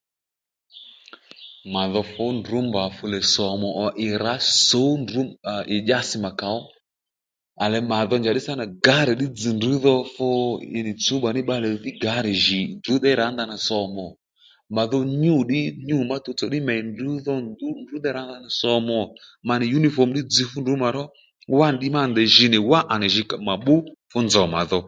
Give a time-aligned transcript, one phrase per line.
[1.73, 4.33] Mà dho fú ndrǔ mbà fúlè sòmù ò ì rǎ
[4.67, 4.91] sǔw
[5.75, 6.57] ì dyási mà kàó
[7.63, 9.93] à lè mà dho njàddí sǎ nà gǎr ddí dzz̀ ndrǔ dho
[10.77, 14.09] ì nì tsúwba ní bbalè dhí gǎr jì ndrǔ rǎ ndanà sòmù ò
[14.75, 15.35] mà dho nyû
[15.87, 19.05] nyû má tuwtsò ddí mèy ndrǔ dho ndrǔ ndrǔ déy rǎ ndanà sòmù ò
[19.47, 21.03] mà dho yǔnìfǒm dzz̀ fú ndrǔ mà ró
[21.59, 23.75] wánì ddiy má ndèy nì ndèy jǐ nì ma bbú
[24.11, 24.77] fú nzòw mà dho